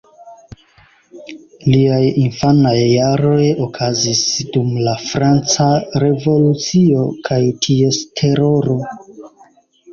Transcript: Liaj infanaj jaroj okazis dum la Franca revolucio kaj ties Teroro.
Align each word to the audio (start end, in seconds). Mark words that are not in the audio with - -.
Liaj 1.73 1.99
infanaj 2.21 2.79
jaroj 2.79 3.51
okazis 3.67 4.23
dum 4.57 4.73
la 4.89 4.97
Franca 5.11 5.69
revolucio 6.07 7.07
kaj 7.31 7.41
ties 7.69 8.05
Teroro. 8.19 8.83